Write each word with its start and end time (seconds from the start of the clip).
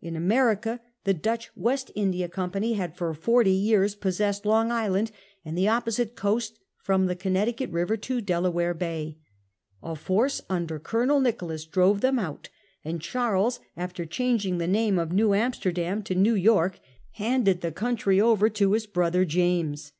In 0.00 0.16
America 0.16 0.80
the 1.04 1.14
Dutch 1.14 1.50
West 1.54 1.90
of 1.90 1.94
the 1.94 2.00
Dutch. 2.00 2.08
j 2.08 2.10
nc 2.10 2.18
ij 2.18 2.24
a 2.24 2.28
Company 2.28 2.72
had 2.72 2.96
for 2.96 3.14
forty 3.14 3.52
years 3.52 3.94
possessed 3.94 4.44
Long 4.44 4.72
Island 4.72 5.12
and 5.44 5.56
the 5.56 5.68
opposite 5.68 6.16
coast 6.16 6.58
from 6.82 7.06
the 7.06 7.14
Connecticut 7.14 7.70
River 7.70 7.96
to 7.98 8.20
Delaware 8.20 8.74
Bay. 8.74 9.18
A 9.80 9.94
force 9.94 10.42
under 10.50 10.80
Colonel 10.80 11.20
Nicholas 11.20 11.64
drove 11.64 12.00
them 12.00 12.18
out, 12.18 12.48
and 12.84 13.00
Charles, 13.00 13.60
after 13.76 14.04
changing 14.04 14.58
the 14.58 14.66
name 14.66 14.98
of 14.98 15.12
New 15.12 15.32
Amsterdam 15.32 16.02
to 16.02 16.16
New 16.16 16.34
York, 16.34 16.80
handed 17.12 17.60
the 17.60 17.70
country 17.70 18.20
over 18.20 18.48
to 18.50 18.72
his 18.72 18.86
brother 18.88 19.24
James. 19.24 19.92